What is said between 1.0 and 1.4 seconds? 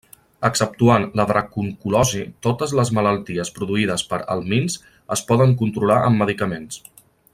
la